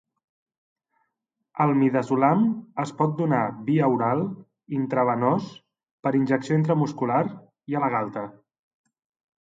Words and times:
El 1.65 1.73
midazolam 1.81 2.41
es 2.85 2.95
pot 3.03 3.13
donar 3.21 3.43
via 3.69 3.91
oral, 3.99 4.25
intravenós, 4.81 5.53
per 6.09 6.17
injecció 6.25 6.61
intramuscular 6.65 7.25
i 7.75 7.79
a 7.83 7.89
la 7.89 7.97
galta. 7.99 8.29